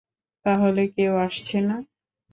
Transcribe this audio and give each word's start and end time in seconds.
তাহলে, 0.45 0.81
কেউ 0.95 1.13
আসছে 1.25 1.57
না? 1.61 1.75